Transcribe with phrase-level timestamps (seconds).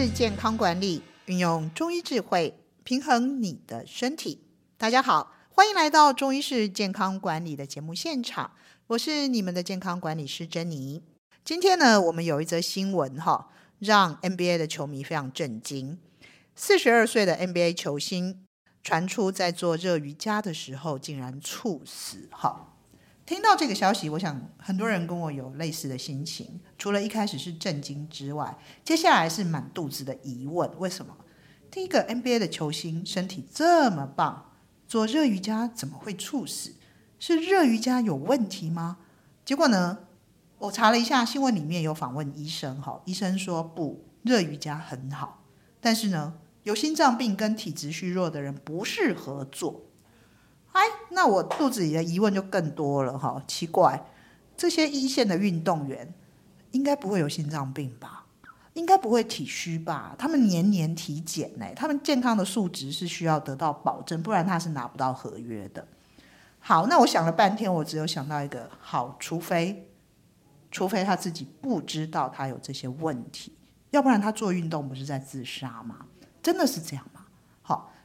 [0.00, 4.40] 式健康管理，运用中医智慧平衡你的身体。
[4.78, 8.52] 大家好，欢迎来到中医式健康管理的节目现场，
[8.86, 11.02] 我是你们的健康管理师珍妮。
[11.44, 15.98] 今天呢，我们有一则新闻哈，让 NBA 的球迷非常震惊。
[16.56, 18.46] 四十二岁的 NBA 球星
[18.82, 22.69] 传出在做热瑜伽的时候竟然猝死哈。
[23.30, 26.60] 听到这个消息，我想很多人跟我有类似的心情。
[26.76, 31.16] 除了一开始是震惊之外，接下来是满肚子的疑问：为什么
[31.70, 34.50] 第一个 NBA 的球星身体这么棒，
[34.88, 36.72] 做热瑜伽怎么会猝死？
[37.20, 38.96] 是热瑜伽有问题吗？
[39.44, 39.98] 结果呢，
[40.58, 45.44] 我查了一下新闻，里面有访问医生，哈，医生说不，热瑜伽很好，
[45.80, 49.82] 但是呢，有心脏病跟体质虚弱的人不适合做。
[50.72, 54.04] 哎，那我肚子里的疑问就更多了哈，奇怪，
[54.56, 56.12] 这些一线的运动员
[56.70, 58.26] 应该不会有心脏病吧？
[58.74, 60.14] 应该不会体虚吧？
[60.16, 65.86] 他们年年体检呢，他们健康的数值是需要得到保证，不然他是拿不到合约的。
[66.60, 69.90] 好，那我想了半天，我只有想到一个，好，除非，
[70.70, 73.52] 除非他自己不知道他有这些问题，
[73.90, 76.06] 要不然他做运动不是在自杀吗？
[76.40, 77.19] 真的是这样吗？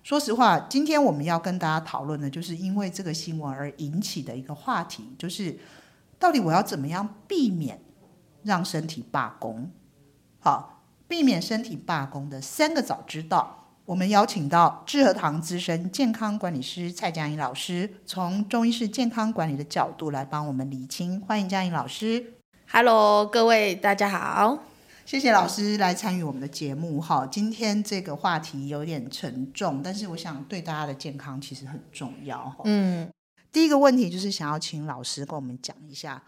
[0.05, 5.57] 说实话，今天我们要跟大家讨论的，就是因为这个新闻而引起的一个话题，就是
[6.19, 7.81] 到底我要怎么样避免
[8.43, 9.71] 让身体罢工？
[10.39, 21.19] 好，避免身体罢工的三个早知道，我们邀请到智和堂资深健康管理师蔡佳颖老师，从中医式健康管理的角度来帮我们理清。
[21.19, 22.33] 欢迎佳颖老师。
[22.71, 24.59] Hello，各位大家好。
[25.05, 27.27] 谢谢老师来参与我们的节目哈。
[27.27, 32.51] 今天这个话题有点沉重，但是我想对大家的健康其实很重要。
[32.63, 33.07] 嗯，
[33.51, 36.23] 第一个问题就是想要请老师跟我们讲一下，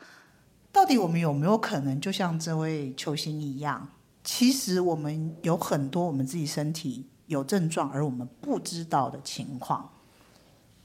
[0.72, 3.90] 到底我们有没有可能就像这位球星一样，
[4.24, 9.90] 其实我们有很多我们自己身体有症状而我们不知道的情况。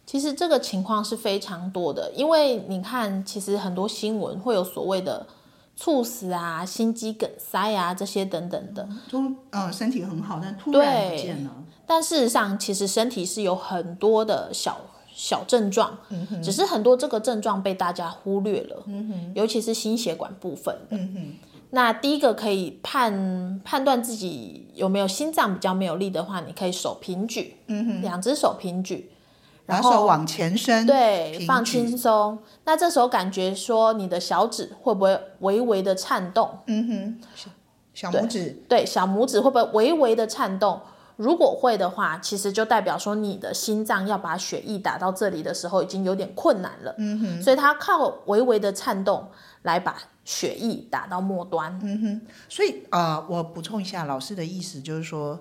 [0.07, 5.27] 其实这个情况是非常多的，因为你看，其实很多新闻会有所谓的。
[5.77, 11.51] 猝死啊，心肌梗塞啊，这些等等的，都呃身体很好，但突然不见了。
[11.87, 14.81] 但事实上，其实身体是有很多的小
[15.13, 20.97] 小症状，嗯，只是很多这个症状被大家忽略了，嗯，尤其是心血管部分的。
[20.97, 21.35] 嗯，
[21.71, 29.11] 那第一个可以判判断自己有没有心脏比较没有力的话，你可以手平举，嗯，两只手平举。
[29.65, 32.39] 然后把手往前伸，对，放轻松。
[32.65, 36.59] 那这时候感觉说你的小指会不会微微的颤动？
[36.67, 37.21] 嗯哼，
[37.95, 40.81] 小拇指对，对，小拇指会不会微微的颤动？
[41.17, 46.95] 如果会的话，其实就代表说你的心脏要把血液打到这里的时候已经有点困难了。
[46.99, 49.29] 嗯哼，所以它靠微微的颤动
[49.63, 51.79] 来把血液打到末端。
[51.83, 55.39] 嗯哼，所以啊、呃，我补充一下，老师的意思就是说，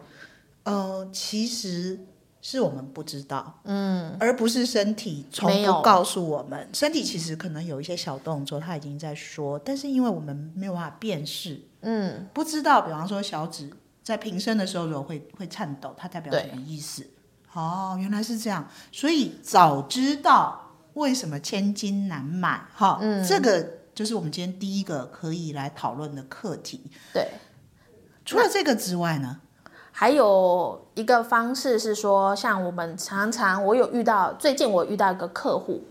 [0.63, 1.99] 呃，其实。
[2.41, 6.67] 是我们不知道，嗯，而不是身体从不告诉我们。
[6.73, 12.81] 身体其实可能有一些小动作，它已经在说，但是因为我们没有办法辨识，嗯，不知道。
[12.81, 13.69] 比方说小指
[14.01, 17.05] 在平伸的时候，如果会会颤抖，它代表什么意思？
[17.53, 18.67] 哦，原来是这样。
[18.91, 23.61] 所以早知道为什么千金难买，哈、嗯，这个
[23.93, 26.81] 就是我们今天第一个可以来讨论的课题。
[27.13, 27.27] 对，
[28.25, 29.41] 除了这个之外呢？
[29.91, 35.83] 还有一个方式是说，像我们常常，我有遇到，最近我遇到一个客户，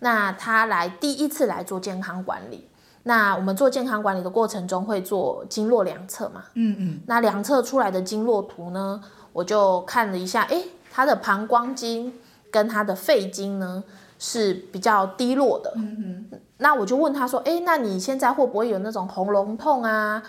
[0.00, 2.68] 那他来第一次来做健康管理，
[3.04, 9.00] 那我们做健康管理的过程中会做经络量测嘛，嗯嗯，那量测出来的经络图呢，
[9.32, 12.12] 我就看了一下，诶，他的膀胱经
[12.50, 13.84] 跟他的肺经呢
[14.18, 20.22] 是比较低落的，嗯嗯，那我就问他说，诶，那你现在会不会有那种喉咙痛啊？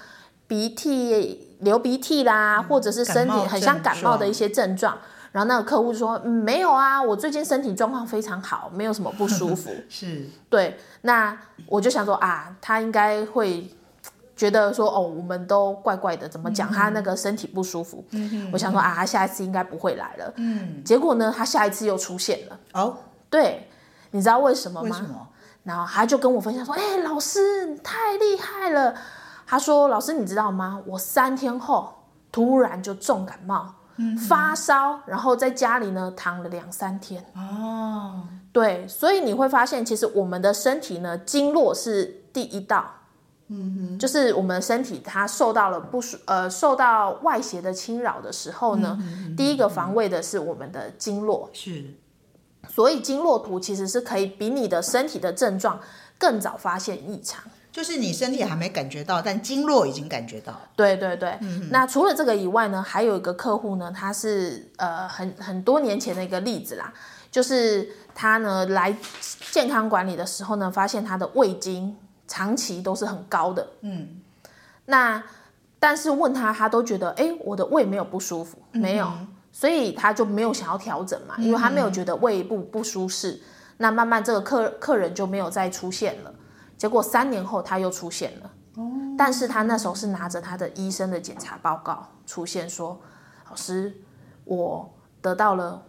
[0.47, 4.97] 鼻涕、流鼻涕啦，或者是身体很像感冒的一些症状，
[5.33, 9.69] 然后那个客户就说：“嗯，没有啊，我最近身体状况非常好，没有什么不舒服。
[9.89, 10.77] ”是，对。
[11.01, 11.37] 那
[11.67, 13.69] 我就想说啊，他应该会
[14.37, 20.33] 觉得说：“哦，我们都怪怪的，怎么讲他那个身体不舒服？”嗯，我想说啊，他下一次应该不会来了。
[20.37, 22.59] 嗯，结果呢，他下一次又出现了。
[22.73, 22.95] 哦，
[23.29, 23.67] 对，
[24.11, 24.87] 你知道为什么吗？
[24.87, 25.27] 为什么？
[25.63, 28.93] 然后他就跟我分享说：“哎、欸，老师，你太厉害了。”
[29.47, 30.81] 他说：“老师，你知道吗？
[30.87, 31.93] 我三天后
[32.31, 37.23] 突然就重感冒，嗯、发烧，然后在家里呢躺了两三天。
[37.35, 42.85] 哦，对，所以你会发现，其实我们的身体呢，经络是第一道，
[43.49, 51.49] 嗯哼，就是我们的身体它受到了不舒呃受到外邪的侵扰的时候呢，嗯、第一个防卫的是我们的经络。
[51.53, 51.93] 是，
[52.67, 55.79] 所以经络图其实是可以比你的身体的症状
[56.17, 57.43] 更早发现异常。”
[57.75, 60.57] 就是你身体还没感觉到，但经络已经感觉到。
[60.77, 66.93] 对对对，嗯、那除了这个以外呢，还有一个客户呢，他是呃很很多年前的一个例子啦，
[67.29, 68.95] 就是他呢来
[69.51, 71.93] 健康管理的时候呢，发现他的胃经
[72.29, 74.21] 长期都是很高的，嗯，
[74.85, 75.21] 那
[75.77, 83.41] 但是问他，他都觉得哎，我的胃没有不舒服，没有，嗯、所以他就没有想要调整嘛，因为他没有觉得胃部不舒适，
[83.79, 86.33] 那慢慢这个客客人就没有再出现了。
[86.77, 88.51] 结果三年后他又出现了，
[89.17, 92.99] 但是他那时候是拿着他的医生的检查报告出现说，
[93.49, 93.95] 老师，
[94.43, 95.81] 我得到了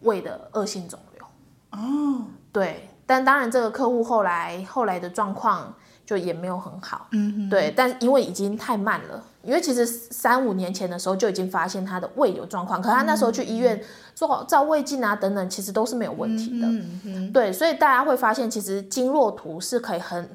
[0.00, 1.24] 胃的恶性肿瘤。
[1.70, 5.74] 哦，对，但当然这个客户后来后来的状况
[6.04, 9.24] 就也没有很好，嗯哼，对，但因为已经太慢了。
[9.42, 13.82] 因为其实三五年前的时候就已经发现他的胃有状况，可他那时候去医院
[14.14, 16.66] 做照胃镜啊等等，其实都是没有问题的。
[16.66, 20.30] 嗯嗯、对，所以大家会发现，其实经络图是可以很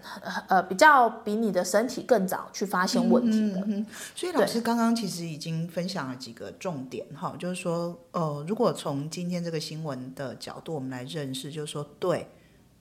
[0.49, 3.61] 呃比较比你的身体更早去发现问题的。
[3.65, 12.27] 嗯、所以老师刚刚其实已经分享了几个重点哈，就是说呃，如果从今天这个新闻的角度我们来认识，就是说对，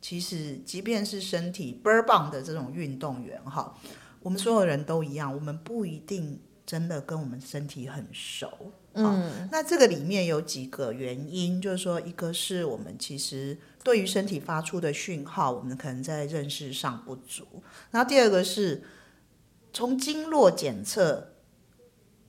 [0.01, 3.73] 其实即便是身体倍儿棒的这种运动员哈。
[4.27, 8.73] 我们所有人都一样，我们不一定真的跟我们身体很熟。
[8.95, 17.47] 嗯，那这个里面有几个原因，就是说，一个是我们其实对于身体发出的讯号，我们可能在认识上不足。
[17.93, 18.83] 然后第二个是
[19.73, 21.35] 从经络检测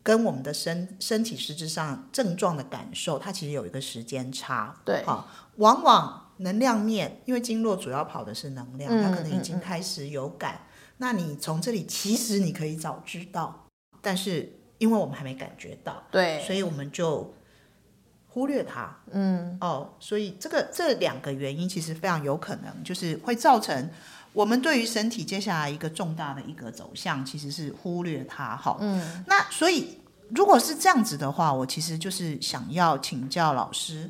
[0.03, 4.79] 跟我们的身身体实质上症状的感受，它其实有一个时间差。
[4.85, 10.53] 对，好，往往能量面，因为经络主要跑的是能量，它可能已经开始有感。
[10.53, 10.66] 嗯嗯嗯
[10.97, 13.67] 那你从这里其实你可以早知道，
[14.01, 17.33] 但是因为我们还没感觉到，对，所以我们就
[18.27, 18.97] 忽略它。
[19.11, 23.89] 嗯，哦，所以这个这两个原因其实非常有可能，就是会造成
[24.33, 28.55] 我们对于身体接下来一个重大的一个走向，其实是忽略它。
[28.57, 34.09] 哈，嗯，那所以如果是这样子的话，我其实就是想要请教老师，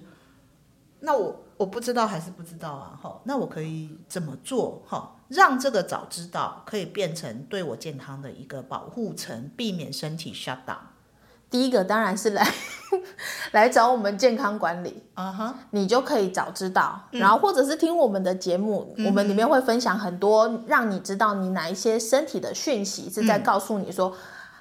[1.02, 1.44] 那我。
[1.58, 10.78] 我不知道还是不知道啊，哈，那我可以怎么做，哈，让这个早知道可以变成对我健康的一个保护层，避免身体 shut down。
[11.50, 12.46] 第一个当然是来
[13.54, 15.54] 来找我们健康管理，啊哈、uh，huh.
[15.72, 24.18] 你就可以早知道，然后或者是听我们的节目，嗯、我们里面会分享很多，让你知道你哪一些身体的讯息是在告诉你说，嗯、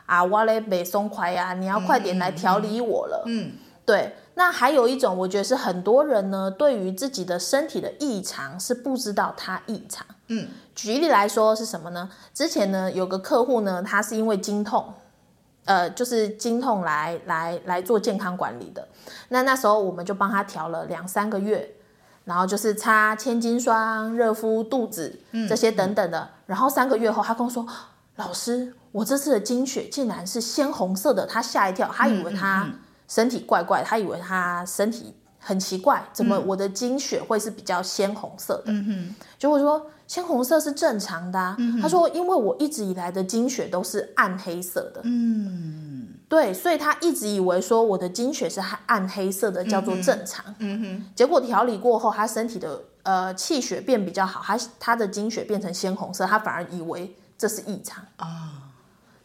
[0.06, 3.52] 啊，我嘞没松快呀，你要快点来调理我了，嗯，
[3.84, 4.14] 对。
[4.38, 10.06] 那还有一种，我觉得是很多人呢，对于自己的身体的异常是不知道它异常。
[10.26, 12.10] 嗯，举例来说是什么呢？
[12.34, 14.92] 之前呢有个客户呢，他是因为经痛，
[15.64, 18.86] 呃，就是经痛来来来做健康管理的。
[19.30, 21.74] 那那时候我们就帮他调了两三个月，
[22.26, 25.18] 然后就是擦千金霜、热敷肚子
[25.48, 26.28] 这些等等的。
[26.44, 27.66] 然后三个月后，他跟我说
[28.16, 32.64] ：“老师，我这次的经血竟然是鲜红色的。”他吓一跳，他以为他。
[32.64, 38.72] 嗯嗯嗯身体怪怪，他以为他身体很奇怪，怎么我的经血会是比较鲜红色的？
[38.72, 41.54] 嗯哼，结果说鲜红色是正常的啊。
[41.58, 45.00] 嗯，他说因为我一直以来的经血都是暗黑色的。
[45.04, 50.44] 嗯，对，所以他一直以为说我的经血是暗黑色的，叫做正常。
[50.58, 58.65] 嗯哼，结果调理过后，他身体的呃气血变比较好，他他的经血变成鲜红色，他反而以为这是异常啊。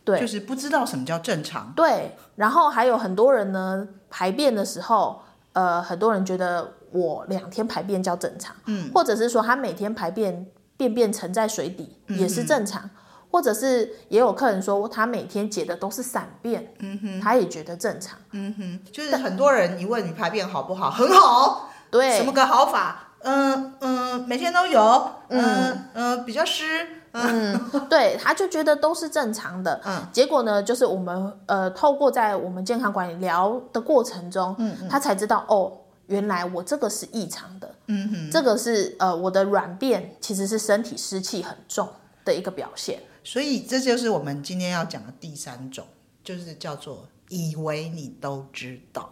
[0.03, 1.71] 对，就是不知道什么叫正常。
[1.75, 5.21] 对，然后还有很多人呢，排便的时候，
[5.53, 12.89] 呃，很多人觉得我两天排便叫正常，嗯，或者是说他每天排便便便沉在水底也是正常，
[13.29, 23.07] 或者是也有客人说他每天解的都是散便，嗯哼，他也觉得正常，嗯哼，就是很多人一问你排便好不好，很好，对，什么个好法？
[23.23, 25.85] 嗯嗯，每天都有，嗯。
[25.93, 27.00] 嗯，比较湿。
[27.13, 29.79] 嗯，对，他就觉得都是正常的。
[29.85, 35.71] 嗯，结果呢，就是我们呃，透过在我们健康管理聊的过程中，嗯，嗯他才知道哦，
[36.07, 37.75] 原来我这个是异常的。
[37.87, 41.87] 嗯哼，这个是呃，我的软便其实是身体湿气很重
[42.23, 42.99] 的一个表现。
[43.23, 45.85] 所以这就是我们今天要讲的第三种，
[46.23, 49.09] 就是叫做以为你都知道。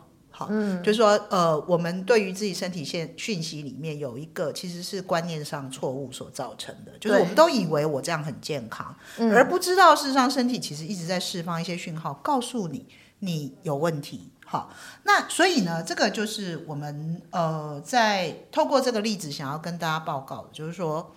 [0.50, 12.88] 嗯，就是说，呃，我们对于自己身体现讯息里面有一个，其实是观念上错误所造成的，就是我们都以为我这样很健康，对而不知道事实上身体其实一直在释放一些讯号，告诉你
[13.20, 14.32] 你有问题。
[14.46, 14.72] 好，
[15.04, 21.16] 那所以呢，这个就是我们呃，在透过这个例子想要跟大家报告的，就是说，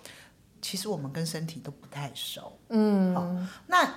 [0.61, 2.59] 其实我们跟身体都不太熟。
[2.69, 3.27] 嗯，好，
[3.67, 3.89] 那。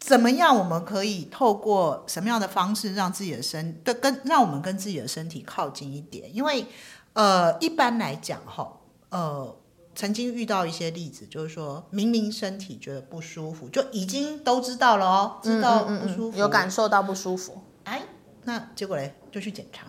[0.00, 0.56] 怎么样？
[0.56, 6.34] 我们可以透过什么样的方式让自己的身的跟让我们跟自己的身体靠近一点？
[6.34, 6.66] 因为
[7.12, 8.80] 呃，一般来讲哈，
[9.10, 9.56] 呃，
[9.94, 18.02] 曾经遇到一些例子，就是说明明身体觉得不舒服，就已经都知道了哦，知道不舒服，嗯嗯嗯、有感受到不舒服，哎，
[18.44, 19.86] 那结果嘞就去检查，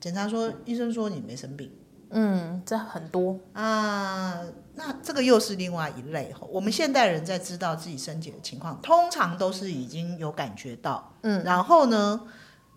[0.00, 1.70] 检查说医生说你没生病，
[2.12, 4.40] 嗯，这很多啊，
[4.74, 6.32] 那这个又是另外一类。
[6.48, 12.28] 我们现代人在知道自己身体的情况，通常都是已经有感觉到，嗯，然后呢，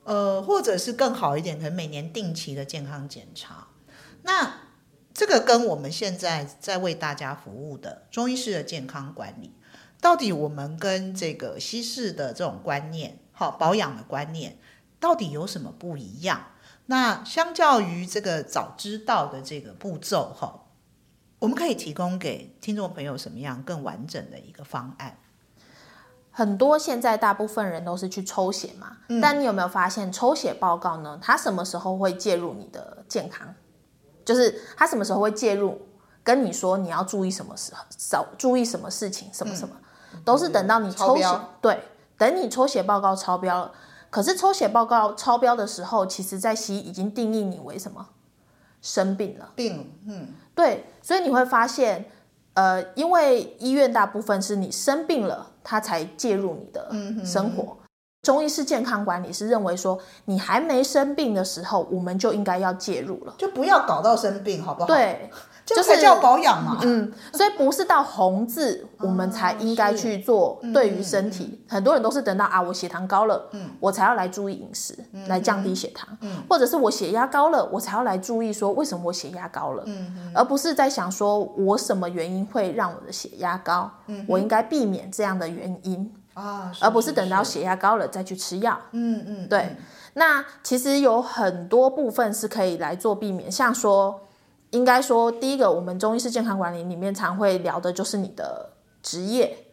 [0.04, 3.68] 呃，或者是更好一点，可能每年定期的健康检查，
[4.24, 4.54] 那。
[5.18, 9.54] 这个跟我们现在在为大家服务的中医师的健康管理，
[10.02, 14.58] 到底我们跟这个西式的这种观念，好保养的观念，
[15.00, 16.48] 到底有什么不一样？
[16.88, 20.66] 那相较于这个早知道的这个步骤，哈，
[21.40, 25.18] 我们可以提供给听众朋友什么样更完整的一个方案？
[26.32, 31.18] 很多现在大部分人都是去抽血嘛，嗯，但你有没有发现抽血报告呢？
[31.22, 33.56] 它什么时候会介入你的健康？
[34.26, 35.80] 就是他什么时候会介入，
[36.24, 39.76] 跟你说你要注意什么时候，少注意什么事情，什么什么，
[40.14, 41.80] 嗯、都是等到你抽血，对，
[42.18, 43.72] 等你抽血报告超标了。
[44.10, 48.08] 可是抽血报告超标的时候，其实在西医已经定义你为什么？
[48.82, 52.06] 生病了，病，嗯，对，所以你会发现，
[52.54, 56.90] 呃，因为医院大部分是你生病了，他才介入你的
[57.26, 57.64] 生活。
[57.64, 57.78] 嗯
[58.26, 64.88] 中医是健康管理是认为说，你还没生病的时候，我们就应该要介入了，就不要搞到生病，好不好？
[64.88, 65.30] 对，
[65.66, 66.80] 这才叫保养嘛。
[66.84, 70.62] 嗯，所以不是到红字， 我们才应该去做。
[70.74, 86.14] 对于身体，嗯、很多人都是等到啊，我血糖高了，嗯，我才要来注意饮食，嗯、来降低血糖，嗯，或者是我血压高了，我才要来注意说为什么我血压高了，嗯，而不是在想说我什么原因会让我的血压高，嗯，我应该避免这样的原因。
[86.36, 88.78] 啊，而不是等到血压高了再去吃药。
[88.92, 89.74] 嗯嗯，对。
[90.16, 94.20] 那其实有很多部分是可以来做避免，像说，
[94.72, 98.70] 应该说第一个，我们中医师健康管理里面常会聊的就是你的
[99.02, 99.68] 职业，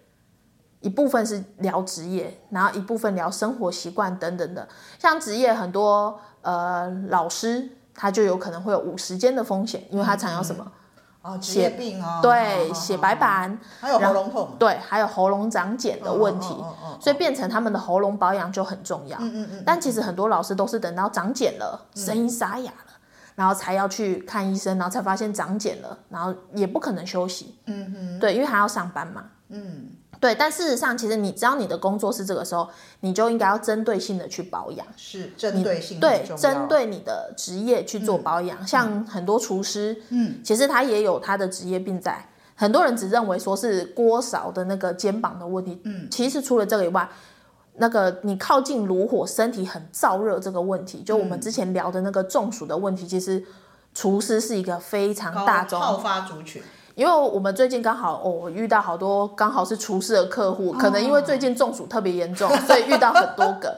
[0.80, 4.68] 一部分是聊职业，然后一部分聊生活习惯等等的。
[4.98, 10.64] 像职业很多呃老师，他就有可能会有五十间的风险，因为他常有什么？
[10.66, 10.72] 嗯
[11.22, 16.52] 哦，血病啊，对，血白板，还有喉咙痛，对，还有喉咙长茧的问题，
[17.00, 19.16] 所以变成他们的喉咙保养就很重要。
[19.20, 19.62] 嗯嗯嗯。
[19.64, 22.91] 但其实很多老师都是等到长茧了，声音沙哑了，
[23.34, 27.54] 然后才要去看医生，然后才发现长茧了，然后也不可能休息。
[27.66, 28.18] 嗯哼。
[28.18, 29.24] 对，因为还要上班嘛。
[29.48, 29.88] 嗯。
[30.20, 32.68] 对，但事实上，其实你只要你的工作是这个时候，
[33.00, 38.56] 你就应该要针对性的去保养，是针对性对，针对你的职业去做保养。
[38.60, 42.24] 嗯、像很多厨师，嗯，其实他也有他的职业病在。
[42.54, 47.08] 很多人只认为说是锅勺的那个肩膀的问题，嗯，其实除了这个以外，
[47.76, 53.44] 那个你靠近炉火，身体很燥热这个问题，就我们之前聊的那个中暑的问题，嗯、其实
[53.94, 56.62] 厨师是一个非常大众好发族群。
[56.94, 63.74] 因为我们最近刚好哦，我遇到好多刚好是厨师的客户，可能因为最近中暑特别严重， 所以遇到很多个。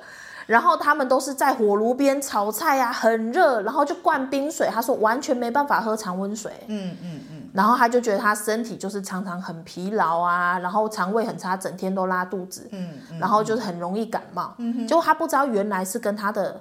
[0.46, 4.68] 然后他们都是在火炉边炒菜呀，很热，然后就灌冰水。
[4.70, 6.52] 他说完全没办法喝常温水。
[6.66, 7.33] 嗯嗯嗯。
[7.54, 12.68] 然后他就觉得他身体就是常常很疲劳啊，然后肠胃很差，整天都拉肚子。
[12.72, 13.18] 嗯嗯。
[13.18, 14.52] 然后就是很容易感冒。
[14.58, 14.86] 嗯。
[14.86, 16.60] 结果他不知道原来是跟他的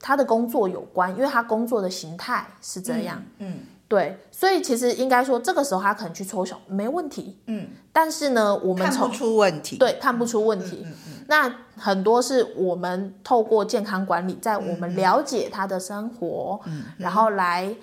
[0.00, 3.22] 他的工作有关，因为他工作的形态是这样。
[3.38, 3.60] 嗯。
[3.88, 10.82] 对，所以其实应该说，这个时候他可能去抽血没问题，嗯，但是呢，我们看不出问题，对，看不出问题。
[10.84, 17.74] 嗯嗯嗯、那很多是我们透过健康管理，在我们了解他的生活，嗯，然后来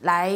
[0.00, 0.34] 来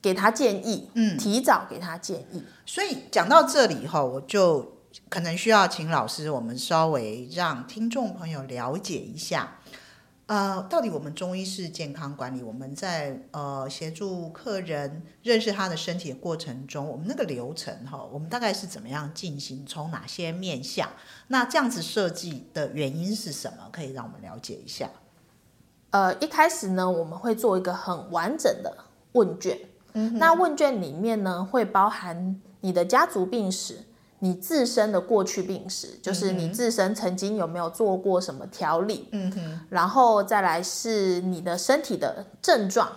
[0.00, 2.42] 给他建议，嗯，提早给他建议。
[2.64, 4.78] 所以讲到这里哈，我就
[5.08, 9.58] 可能需要请老师，我们稍微让听众朋友了解一下。
[10.26, 19.64] 呃，到底我们中医是健康管理，我们在呃协助客人认识他的身体的过程中，我们那个流程哈，我们大概是怎么样进行？
[19.64, 20.86] 从哪些面向？
[21.28, 23.70] 那这样子设计的原因是什么？
[23.72, 24.90] 可以让我们了解一下。
[25.88, 28.76] 呃，一开始呢，我们会做一个很完整的
[29.12, 29.58] 问卷，
[29.98, 33.84] 嗯，那问卷里面呢，会包含你的家族病史。
[34.20, 42.90] 你自身的过去病史，就是你自身曾经有没有做过什么调理，嗯哼，然后再来是你的身体的症状，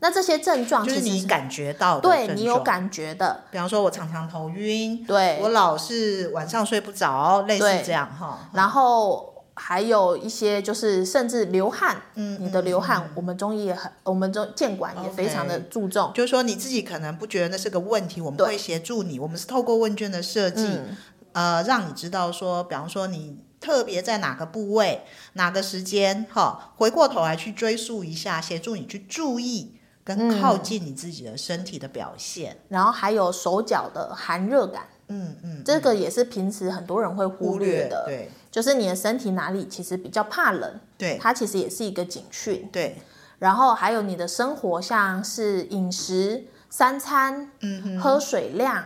[0.00, 9.36] 那这些症状就是你感觉到的，对你有感觉的，比方说我常常头晕，对，我老是晚上睡不着，类似这样哈，然后。
[9.58, 16.10] 还有一些就是甚至流汗，嗯，你的流汗，嗯、我们中医也很，我们中健管也非常的注重。
[16.10, 19.18] Okay, 就是说你自己可能不觉得那是个问题，我们会协助你。
[19.18, 20.96] 我们是透过问卷的设计，嗯、
[21.32, 29.74] 呃，让你知道说，比方说你特别在哪个部位、哪个时间，哈，回过头来去追溯一下，协助你去注意
[30.04, 43.00] 跟靠近你自己的身体的表现，嗯、然后还有手脚的寒热感，嗯嗯，这个也是平时很多人会忽略的，略对，就是你的身体哪里其实比较怕冷，对，它其实也是一个警讯，对，
[43.38, 48.84] 然后还有你的生活，像是饮食、三餐，嗯，喝水量，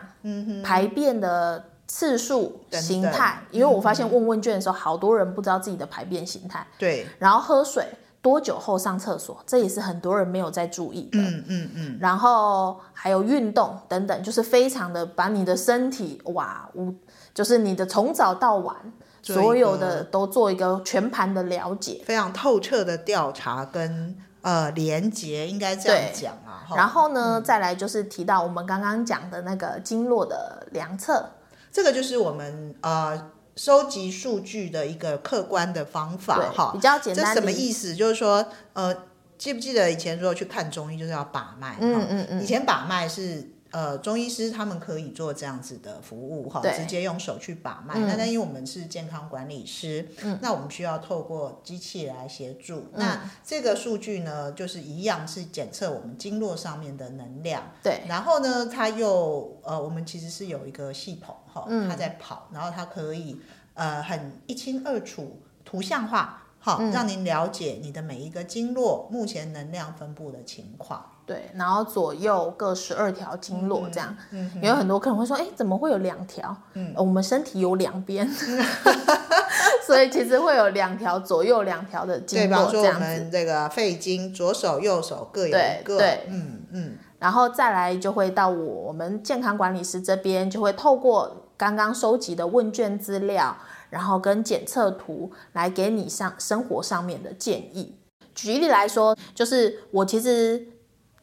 [0.63, 7.87] 排便的次数、形态，因为我发现问问卷的时候，好多人不知道自己的排便形态，对，然后喝水。
[8.21, 11.19] 多久后上厕所，这也是很多人没有在注意的。
[11.19, 11.99] 嗯嗯嗯。
[12.01, 16.95] 然后还有运动等等，就是非常的把你的身体哇，无
[17.35, 18.77] 就是你的从早到晚
[19.23, 26.67] 所有的都做一个全盘的了解，非常透彻的调查跟呃连接，应该这样讲啊。
[26.77, 31.31] 然后呢，嗯、再来就是提到我们刚刚讲的那个经络的量测，
[31.71, 33.31] 这个就是我们呃。
[33.55, 37.35] 收集数据的一个客观的方法，哈，比较简单。
[37.35, 37.95] 这什么意思？
[37.95, 38.97] 就是说，呃，
[39.37, 43.52] 记不记得以前如果去看中医，就是要把脉，嗯嗯嗯，以前把脉是。
[43.73, 47.99] 呃，中医师他们可以做这样子的服务哈，直接用手去把脉。
[47.99, 52.89] 那、嗯、但因为我们是健康管理师，嗯，那我们需要透过机器来协助。
[52.93, 57.63] 嗯、那这个数据呢，就是一样是检测我们经络上面的能量。
[57.83, 58.03] 对。
[58.07, 63.41] 然后呢，它又呃，我们其实是有一个系统哈，它在跑，然后它可以
[63.73, 71.05] 呃很一清二楚、图像化，好，让您了解你的每一个经络目前能量分布的情况。
[71.27, 76.57] 对，然后左右各十二条经络这样，嗯嗯、有很多客人会说，哎，怎么会有两条？
[76.75, 78.65] 嗯，我们身体有两边，嗯、
[79.87, 83.01] 所以其实会有两条左右两条的经络这样子。
[83.01, 85.99] 对，比方说我们这个肺经，左手右手各有一个。
[85.99, 86.99] 对，对嗯嗯。
[87.19, 93.57] 然后再来就会到我我们健康管理师这边，就会透过刚刚收集的问卷资料，
[93.93, 97.95] 然后跟检测图来给你上生活上面的建议。
[98.35, 100.67] 举例来说，就是我其实。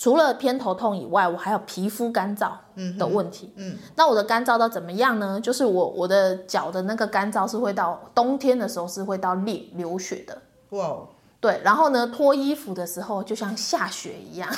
[0.02, 2.54] 除了偏头痛以外，我还有皮肤干燥
[2.98, 3.52] 的问题。
[3.58, 5.38] 嗯，嗯，那我的干燥到怎么样呢？
[5.42, 10.42] 就是我我的脚的那个干燥是会到冬天的时候是会到裂流血的。
[10.70, 11.00] 哇，
[11.42, 14.50] 对，然后呢，脱衣服的时候就像下雪一样，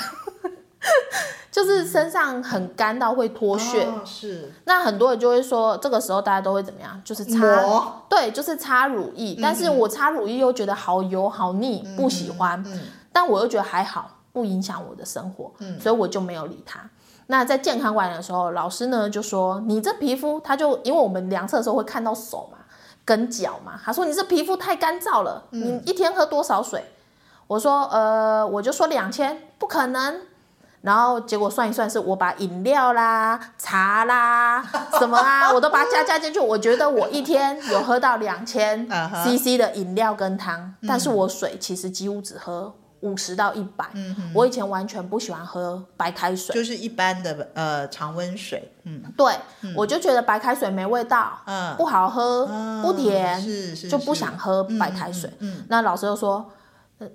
[1.50, 3.84] 就是身上很干到会脱屑。
[3.84, 4.52] 哦，是。
[4.64, 7.00] 那很多人就会说，这个时候大家都会怎么样？
[7.04, 9.34] 就是擦，对，就是擦乳液。
[9.38, 12.64] 嗯，但是我擦乳液又觉得好油好腻，不喜欢。
[13.12, 14.18] 但我又觉得还好。
[14.34, 16.80] 不影响我的生活，嗯，所以我就没有理他。
[17.26, 22.56] 那在健康管理的时候，老师呢就说：“你这皮肤，他就因为我们量测的时候会看到手嘛，
[23.04, 26.82] 跟脚嘛，他说你这皮肤太干燥了，嗯，你一天喝多少水？”
[27.46, 30.22] 我说：“呃，我就说两千，不可能。”
[30.82, 34.62] 然后结果算一算，是我把饮料啦、茶啦、
[34.98, 36.38] 什么啊，我都把它加加进去。
[36.38, 38.86] 我觉得我一天有喝到两千
[39.24, 42.74] CC 的饮料跟汤，但是我水其实几乎只喝。
[43.02, 55.28] 五十到一百，嗯，我以前完全不喜欢喝白开水，就是一般的呃常温水，嗯，对，嗯，我就觉得白开水没味道，嗯，不好喝，嗯，不甜，是是，就不想喝白开水。
[55.40, 56.48] 嗯，嗯，那老师又说，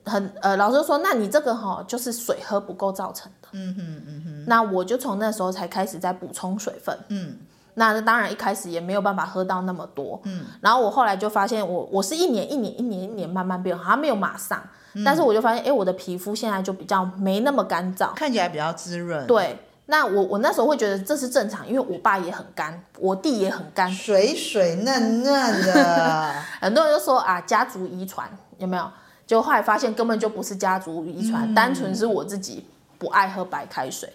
[0.06, 7.38] 很呃，老师就说，那你这个哈就是水喝不够造成的，嗯哼嗯哼，那我就从那时候才开始在补充水分，嗯。
[7.80, 14.60] 那当然一开始也没有办法喝到那么多，嗯，然后我后来就发现我我是一年一年一年一年慢慢变好，像没有马上，
[14.94, 19.28] 嗯，但是我就发现，哎，我的皮肤现在就比较没那么干燥，看起来比较滋润。
[19.28, 26.34] 对，那我我那时候会觉得这是正常，因为我爸也很干，我弟也很干，水水嫩嫩的。
[26.60, 28.90] 很多人就说啊，家族遗传有没有？
[29.28, 32.66] 就后来发现根本就不是家族遗传，嗯，单纯是我自己
[32.98, 34.12] 不爱喝白开水。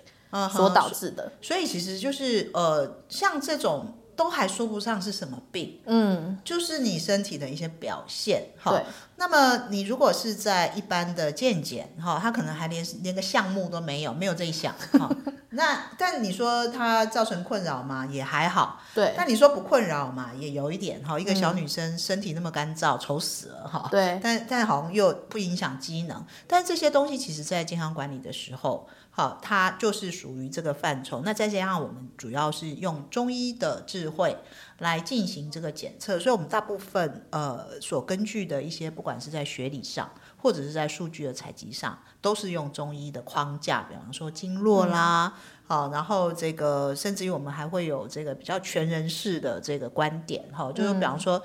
[0.50, 8.82] 所导致的，所以其实就是呃，像这种都还说不上是什么病，嗯，就是你身体的一些表现哈。
[9.22, 9.28] 对。
[9.28, 15.08] 那么你如果是在一般的健检哈，他可能还连连个项目都没有，没有这一项哈。
[15.54, 18.06] 那但你说它造成困扰嘛？
[18.06, 18.80] 也还好。
[18.94, 19.14] 对。
[19.16, 20.30] 但你说不困扰嘛？
[20.38, 21.20] 也有一点哈。
[21.20, 23.86] 一个小女生身体那么干燥，丑死了哈。
[23.90, 24.18] 对。
[24.22, 26.24] 但但好像又不影响机能。
[26.46, 28.88] 但这些东西其实在健康管理的时候。
[29.14, 31.20] 好，它就是属于这个范畴。
[31.22, 34.34] 那再加上我们主要是用中医的智慧
[34.82, 45.32] 来进行这个检测，所以我们大部分呃所根据的一些，不管是在学理上或者是在数据的采集上，都是用中医的框架，比方说经络啦，
[45.68, 51.40] 好、嗯，然后这个甚至于我们还会有这个比较全人式的这个观点，哈，就是比方说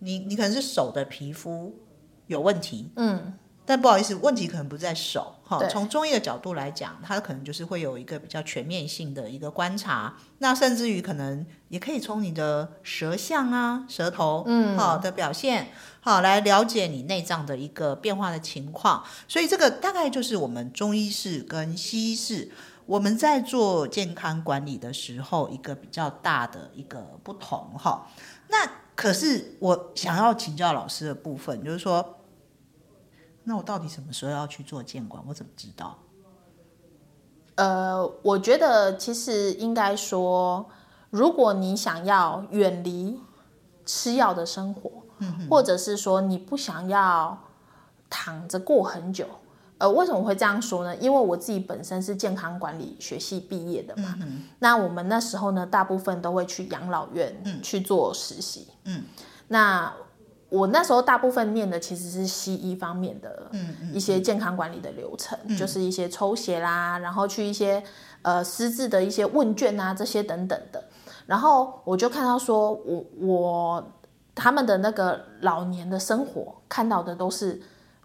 [0.00, 1.74] 你你可能是手的皮肤
[2.26, 3.32] 有问题，嗯。
[3.72, 5.66] 但不好意思，问题可能不在手哈。
[5.66, 10.14] 从中医的角度来讲，它可能就是会有一个比较全面性的一个观察。
[10.40, 15.68] 那甚至于可能也可以从你的舌象啊、舌头嗯好的表现
[16.00, 19.02] 好来了解你内脏的一个变化的情况。
[19.26, 22.50] 所以这个大概就是我们中医式跟西医式
[22.84, 28.06] 我们在做健康管理的时候一个比较大的一个不同哈。
[28.50, 32.18] 那可是我想要请教老师的部分，就是说。
[33.44, 35.22] 那我到底什么时候要去做监管？
[35.26, 35.98] 我怎么知道？
[37.56, 40.64] 呃，我觉得其实应该说，
[41.10, 43.20] 如果你想要远离
[43.84, 47.36] 吃药的生活，嗯，或者是说你不想要
[48.08, 49.26] 躺着过很久，
[49.78, 50.96] 呃，为什么会这样说呢？
[50.96, 59.04] 因为我自己本身是健康管理学系毕业的嘛，嗯哼，那我们那时候呢，大部分都会去养老院去做实习，嗯，
[59.48, 59.92] 那。
[60.52, 63.50] 我那时候大部分念的其实是西医方面的，
[63.94, 65.56] 一些健康管理的流程，嗯。
[65.56, 67.82] 嗯、就是一些抽血啦，然后去一些
[68.20, 70.84] 呃私自的一些问卷啊这些等等的，
[71.24, 73.92] 然后我就看到说我我
[74.34, 77.58] 他们的那个老年的生活看到的都是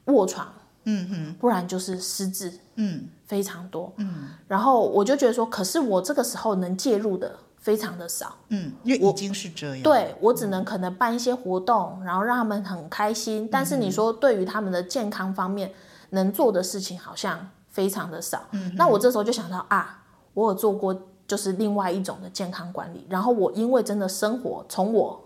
[0.06, 0.48] 卧床，
[0.86, 7.36] 嗯哼，不然就是失智，嗯，非常多，嗯，然后我就觉得说，可是我这个时候能介入的。
[7.68, 9.84] 非常的少，嗯，因为已经是这样。
[9.84, 13.46] 对，我只能可能办一些活动，然后让他们很开心。
[13.52, 15.74] 但是你说对于他们的健康方面
[16.12, 18.48] 能做的事情好像非常的少。
[18.52, 20.02] 嗯，那我这时候就想到啊，
[20.34, 23.06] 我有做过就是另外一种的健康管理。
[23.10, 25.22] 然后我因为真的生活从我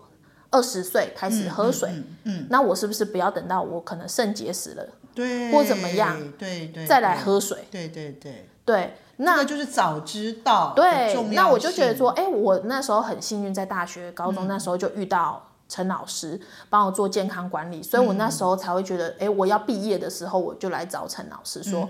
[0.50, 1.88] 二十岁开始喝水，
[2.24, 8.96] 嗯，那我是不是不要等到我可能肾结石了，对，或怎么样，对对，再来喝水，对对对对。
[9.22, 21.88] 那个就是早知道对，那我就觉得说，哎，我那时候很幸运，在大学、高中那时候就遇到陈老师帮我做健康管理，所以我那时候才会觉得，哎，我要毕业的时候，我就来找陈老师说，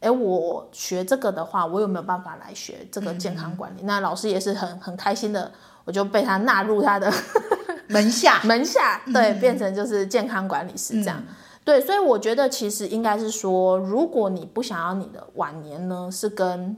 [0.00, 3.82] 哎，我学这个的话，我有没有办法来学这个健康管理？
[3.82, 5.50] 那老师也是很很开心的，
[5.84, 7.12] 我就被他纳入他的
[7.88, 11.22] 门下， 门下，对，变成就是健康管理师这样。
[11.68, 16.74] 对，所以我觉得其实应该是说，如果你不想要你的晚年呢，是跟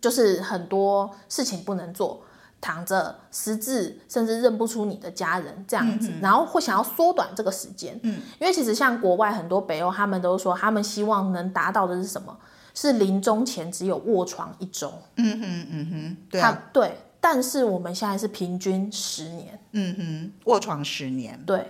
[0.00, 2.22] 就是很多事情不能做，
[2.60, 7.96] 躺着失智，甚至认不出你的家人这样子，嗯、然后会想要缩短这个时间。
[8.02, 12.36] 嗯，因为其实像国外很多北欧，他们都说他们希望能达到的是什么？
[12.74, 14.92] 是临终前只有卧床一周。
[15.14, 16.96] 嗯哼嗯哼，对、啊、对。
[17.20, 19.60] 但是我们现在是平均十年。
[19.70, 21.40] 嗯哼，卧床十年。
[21.46, 21.64] 对。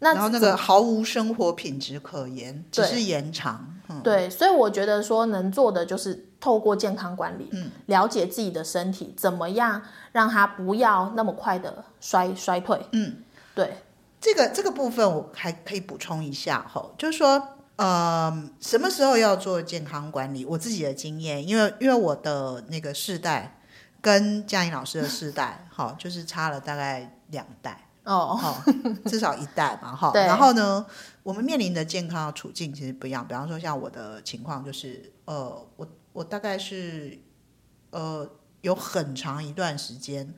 [0.00, 3.74] 那然后那个毫无生活品质可言，只是延长。
[3.90, 9.82] 嗯、对，所以我觉得说能做的就是透过健康管理，嗯，了解自己的身体怎么样，
[10.12, 12.78] 让它不要那么快的衰衰退。
[12.92, 13.16] 嗯，
[13.54, 13.78] 对，
[14.20, 17.42] 这个这个部分我还可以补充一下哈，就是说，
[17.76, 20.44] 呃，什么时候要做健康管理？
[20.44, 23.58] 我自己的经验，因为因为我的那个世代
[24.02, 27.87] 跟嘉颖老师的世代，好，就是差了大概两代。
[28.14, 28.40] 哦，
[29.04, 30.10] 至少一代嘛，哈。
[30.14, 30.84] 然后呢，
[31.22, 33.26] 我们面临的健康处境其实不一样。
[33.26, 37.18] 比方说，像我的情况就是，呃，我我大概是，
[37.90, 38.26] 呃，
[38.62, 40.34] 有很长一段时间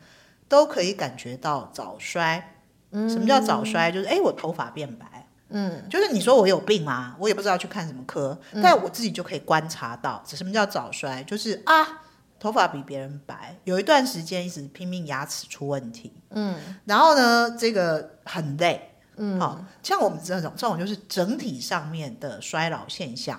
[0.48, 2.56] 都可以感觉到早衰。
[2.90, 3.92] 嗯，什么叫早衰？
[3.92, 5.28] 就是哎，我头发变白。
[5.50, 7.14] 嗯，就是你说我有病吗？
[7.20, 11.22] 我也不知道去看什么科，但我自己就可以观察到，什么叫早衰？
[11.22, 12.02] 就是啊。
[12.40, 23.38] 头发比别人白，有一段时间一直拼命牙齿出问题，嗯，然后呢，这个很累，嗯，好，像我们这种这种就是整体上面的衰老现象，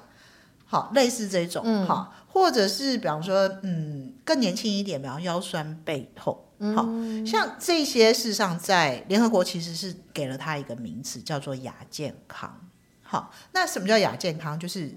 [0.65, 6.85] 好，类似这种，嗯，好，或者是比方说，嗯，更年轻一点，比方腰酸背痛，嗯，好
[7.25, 12.55] 像这些事实上在联合国其实是给了他一个名词，叫做亚健康，
[13.01, 14.59] 好，那什么叫亚健康？
[14.59, 14.95] 就是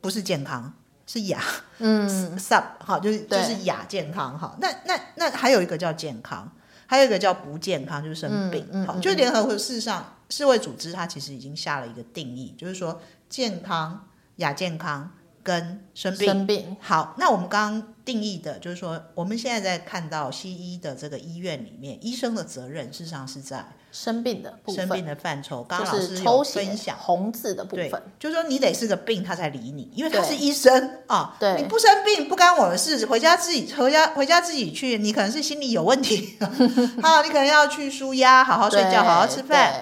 [0.00, 0.74] 不是健康。
[1.10, 1.40] 是亚，
[1.78, 2.06] 嗯
[2.38, 4.54] ，sub 好，就是就是亚健康哈。
[4.60, 6.52] 那那那还有一个叫健康，
[6.84, 8.86] 还有一个叫不健康，就是生病。
[8.86, 15.10] 好，就联合国事实上世卫组织它其实已经下了一个定义，就是说健康、亚健康
[15.48, 16.26] 跟生病。
[16.28, 16.76] 生病。
[16.78, 23.64] 好，那我们刚刚定义的就是说，我们现在在看到西医的这个医院里面，医生的责任事实上是在。
[23.90, 31.34] 生病的部分，生病的范畴，刚刚老师有分享红字的部分，就是说你得是个病，他才理你，因为他是医生啊。
[31.40, 34.98] 对，你不生病不干我的事，回家自己回家回家自己去。
[34.98, 36.36] 你可能是心理有问题，
[37.02, 39.72] 好，你可能要去舒压，好好睡觉，好好吃饭。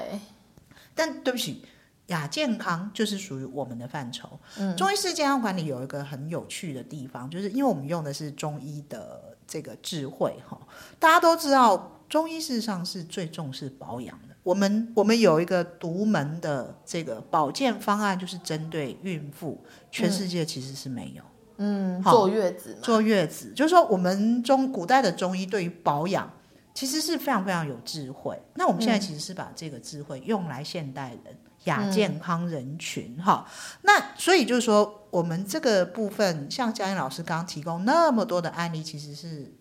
[0.95, 1.66] 但对不起，
[2.07, 4.39] 亚健康就是属于我们的范畴。
[4.59, 10.59] 嗯，中医式健康管理有一个很有趣的地方，就是因为我们用的是中医的这个智慧哈，
[10.99, 11.93] 大家都知道。
[12.09, 21.23] 中医事实上是最重视保养的，我们我们有一个独门的这个保健方案，就是针对孕妇，全世界其实是没有。
[21.57, 26.33] 嗯，坐月子，坐月子，就是说我们中古代的中医对于保养
[26.73, 28.41] 其实是非常非常有智慧。
[28.55, 33.79] 那我们现在其实是把这个智慧用来现代人亚健康人群哈、嗯。
[33.83, 39.55] 那所以就是说，我们这个部分，像佳音老师刚刚提供那么多的案例，其实是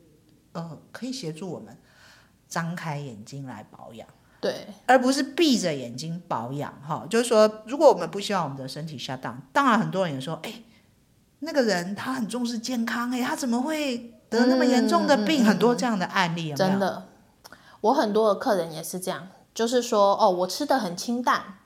[0.53, 1.77] 呃可以协助我们
[2.47, 4.07] 张开眼睛来保养。
[4.41, 7.07] 对，而不是闭着眼睛保养哈。
[7.09, 10.61] 就是说，如果我们不希望我们的身体下降，当然很多人也说，哎，
[11.39, 15.43] 那个人他很重视健康，哎，他怎么会得那么严重的病？
[15.43, 16.55] 嗯、很多这样的案例有有？
[16.55, 17.07] 真的，
[17.81, 21.57] 我很多的客人也是这样，就是说，哦，我吃的很清淡，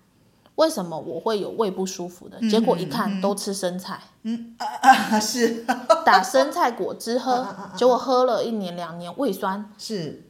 [0.60, 2.38] 为什么我会有胃不舒服的？
[2.42, 5.66] 嗯、结果一看、嗯、都吃生菜，嗯啊啊 是。
[6.06, 9.72] 打生菜果汁喝， 啊啊啊啊结果喝了一年两年胃酸。
[9.78, 10.26] 是。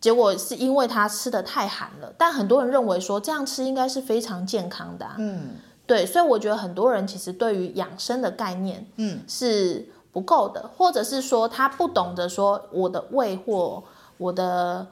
[0.00, 5.14] 结果是因为他吃的太寒了，但很多人认为说这样吃应该是非常健康的啊。
[5.18, 5.52] 嗯，
[5.86, 13.82] 对，所以我觉得很多人其实对于养生的概念，嗯，是不够的，或者是说他不懂得说我的胃或
[14.18, 14.88] 我的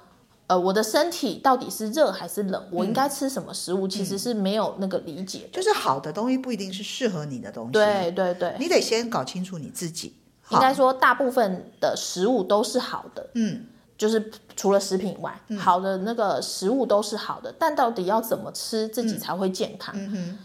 [0.52, 5.48] 呃我的身体到底是热还是冷，我应该吃什么食物，其实是没有那个理解的。
[5.52, 7.72] 就是好的东西不一定是适合你的东西。
[7.72, 10.14] 对对对，你得先搞清楚你自己。
[10.50, 13.26] 应该说大部分的食物都是好的。
[13.34, 13.64] 嗯。
[13.98, 19.94] 就是除了食品以外，嗯，好的那个食物都是好的，但到底要怎么吃自己才会健康？
[19.96, 20.38] 嗯嗯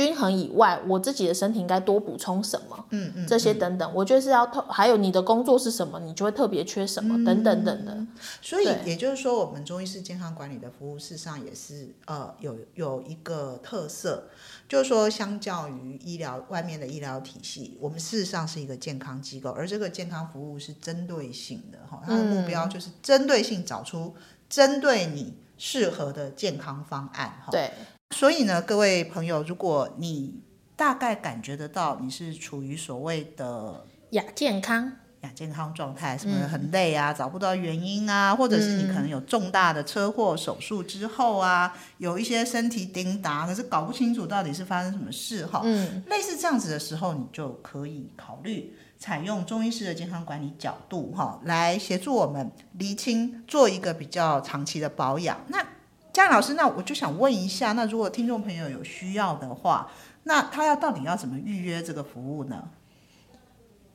[0.00, 2.86] 均衡以外，我自己的身体应该多补充什么？
[2.88, 8.08] 嗯嗯，这些等等，我觉得是要特，还有你的工作是什么，你就会特别缺什么，嗯、等等等等。
[8.40, 14.24] 所以也就是说，我们中医式健康管理的服务，事实上也是呃有有一个特色，
[14.66, 24.14] 就是说，相较于医疗外面的医疗体系，我们事实上是一个健康机构，而这个健康服务是针对性的哈，它的目标就是针对性找出
[24.48, 27.50] 针对你适合的健康方案哈。
[27.52, 27.70] 对。
[28.14, 30.42] 所以呢，各位朋友，如果你
[30.76, 45.62] 大概感觉得到你是处于所谓的亚健康、亚健康状态，什么很累啊、嗯，找不到原因啊，或者是你可能有重大的车祸手术之后啊，嗯、有一些身体叮当，可是搞不清楚到底是发生什么事哈。
[45.64, 55.40] 嗯，类似这样子的时候，你就可以考虑采用中医师的健康管理角度哈，来协助我们厘清，做一个比较长期的保养。
[55.48, 55.64] 那
[56.12, 59.90] 佳音老师，那我就想问一下，那如果听众朋友有需要的话，
[60.24, 62.64] 那他要到底要怎么预约这个服务呢？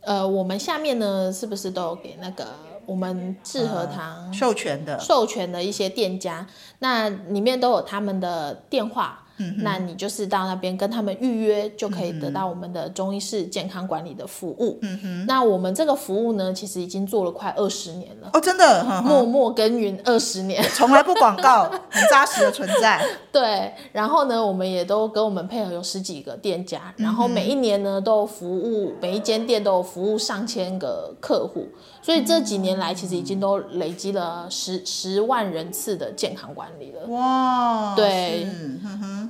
[0.02, 2.54] 呃，我们下面呢，是不是都有给那个
[2.86, 6.48] 我们智和堂、呃、授权的授权的一些店家？
[6.80, 9.25] 那里面都有他们的电话。
[9.38, 14.80] 嗯、那你就是到那边跟他们预约，就可以得到我们的中医式健康管理的服务。
[14.82, 18.30] 嗯哼，那我们这个服务呢，其实已经做了快二十年了。
[18.34, 23.06] 哦，真的，默默耕耘二十年，从来不广告，很扎实的存在。
[23.32, 31.68] 对，然后呢，我们也都跟我们配合有十几个店家，然后每一年呢都有服务，每一间店都有服务上千个客户。
[32.02, 37.08] 所以这几年来，其实已经都累积了十十万人次的健康管理了。
[37.08, 38.48] 哇，对，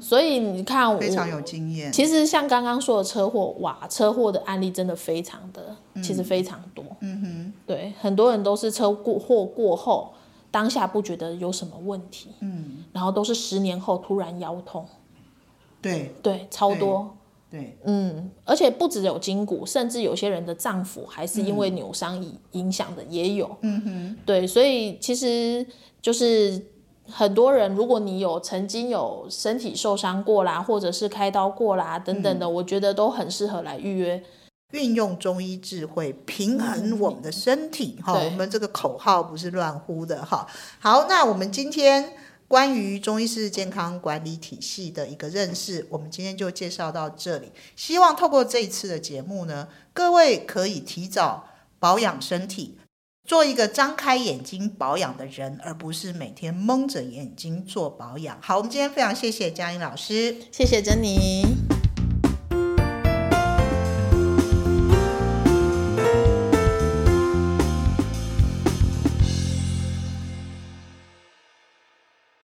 [0.01, 1.91] 所以你看我，非常有经验。
[1.91, 6.84] 其实像刚刚说的车祸，哇，车祸的案例真的非常的，其实非常多。
[7.01, 10.13] 嗯哼，对，很多人都是车祸过后，
[10.51, 14.86] 当下不觉得有什么问题，嗯，然后都是十年后突然腰痛。
[15.81, 17.15] 对对，超多。
[17.47, 23.55] 对，嗯，而且不只有筋骨，甚至有些人的脏腑还是因为扭伤影影响的也有。
[23.62, 25.65] 嗯哼，对，所以其实
[26.01, 26.60] 就是
[27.09, 34.23] 很多人，如果你有曾经有身体受伤过啦，或者是开刀过啦等等的，嗯，我觉得都很适合来预约。
[34.71, 40.47] 运用中医智慧平衡我们的身体，哈，嗯，我们这个口号不是乱呼的哈。
[40.79, 42.13] 好，那我们今天。
[42.47, 47.51] 关于中医式健康管理体系的一个认识，我们今天就介绍到这里。
[47.75, 51.47] 希望透过这一次的节目呢，各位可以提早
[51.79, 52.77] 保养身体，
[53.25, 58.38] 做一个张开眼睛保养的人，而不是每天蒙着眼睛做保养。
[58.41, 61.64] 好，我们今天非常谢谢佳音老师，谢谢珍妮。